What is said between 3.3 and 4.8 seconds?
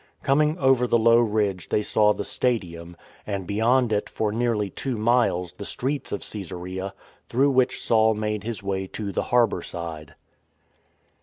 beyond it for nearly